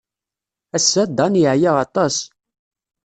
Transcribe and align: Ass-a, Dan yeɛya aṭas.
Ass-a, 0.77 1.03
Dan 1.17 1.33
yeɛya 1.41 1.71
aṭas. 1.85 2.15